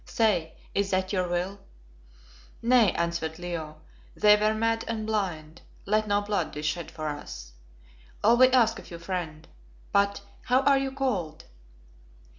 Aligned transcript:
Say, 0.03 0.53
is 0.73 0.89
that 0.89 1.13
your 1.13 1.27
will?" 1.27 1.59
"Nay," 2.63 2.91
answered 2.93 3.37
Leo; 3.37 3.81
"they 4.15 4.35
were 4.35 4.55
mad 4.55 4.83
and 4.87 5.05
blind, 5.05 5.61
let 5.85 6.07
no 6.07 6.21
blood 6.21 6.51
be 6.53 6.63
shed 6.63 6.89
for 6.89 7.07
us. 7.07 7.51
All 8.23 8.35
we 8.35 8.49
ask 8.49 8.79
of 8.79 8.89
you, 8.89 8.97
friend 8.97 9.47
but, 9.91 10.21
how 10.45 10.61
are 10.61 10.79
you 10.79 10.91
called?" 10.91 11.45